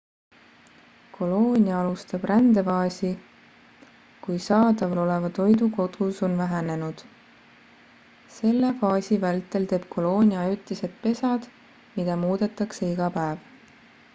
koloonia 1.15 1.73
alustab 1.79 2.23
rändefaasi 2.31 3.11
kui 4.23 4.37
saadaval 4.45 5.01
oleva 5.03 5.29
toidu 5.39 5.67
kogus 5.77 6.23
on 6.29 6.33
vähenenud 6.41 7.05
selle 8.39 8.73
faasi 8.81 9.21
vältel 9.27 9.69
teeb 9.75 9.87
koloonia 9.97 10.41
ajutised 10.47 10.97
pesad 11.07 11.49
mida 12.01 12.17
muudetakse 12.25 12.91
iga 12.95 13.15
päev 13.21 13.47